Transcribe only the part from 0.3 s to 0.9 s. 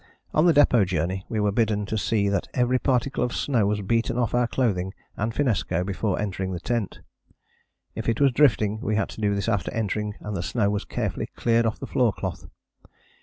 On the Depôt